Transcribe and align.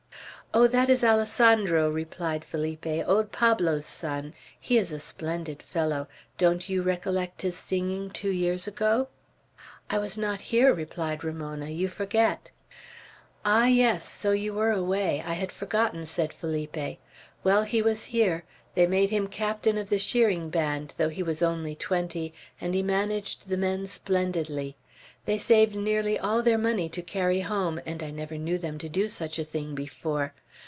"Oh, 0.53 0.67
that 0.67 0.89
is 0.89 1.01
Alessandro," 1.01 1.89
replied 1.89 2.43
Felipe, 2.43 2.85
"old 2.85 3.31
Pablo's 3.31 3.85
son. 3.85 4.33
He 4.59 4.77
is 4.77 4.91
a 4.91 4.99
splendid 4.99 5.63
fellow. 5.63 6.09
Don't 6.37 6.67
you 6.67 6.81
recollect 6.81 7.41
his 7.41 7.55
singing 7.55 8.09
two 8.09 8.31
years 8.31 8.67
ago?" 8.67 9.07
"I 9.89 9.97
was 9.97 10.17
not 10.17 10.41
here," 10.41 10.73
replied 10.73 11.23
Ramona; 11.23 11.67
"you 11.69 11.87
forget." 11.87 12.49
"Ah, 13.45 13.67
yes, 13.67 14.09
so 14.11 14.31
you 14.31 14.51
were 14.53 14.71
away; 14.71 15.23
I 15.25 15.35
had 15.35 15.53
forgotten," 15.53 16.05
said 16.05 16.33
Felipe. 16.33 16.99
"Well, 17.45 17.63
he 17.63 17.81
was 17.81 18.03
here. 18.11 18.43
They 18.75 18.87
made 18.87 19.09
him 19.09 19.29
captain 19.29 19.77
of 19.77 19.87
the 19.87 19.99
shearing 19.99 20.49
band, 20.49 20.95
though 20.97 21.07
he 21.07 21.23
was 21.23 21.41
only 21.41 21.75
twenty, 21.75 22.33
and 22.59 22.73
he 22.75 22.83
managed 22.83 23.47
the 23.47 23.55
men 23.57 23.87
splendidly. 23.87 24.75
They 25.23 25.37
saved 25.37 25.75
nearly 25.75 26.17
all 26.17 26.41
their 26.41 26.57
money 26.57 26.89
to 26.89 27.01
carry 27.03 27.41
home, 27.41 27.79
and 27.85 28.01
I 28.01 28.09
never 28.09 28.39
knew 28.39 28.57
them 28.57 28.79
do 28.79 29.07
such 29.07 29.37
a 29.37 29.43
thing 29.45 29.75
before. 29.75 30.33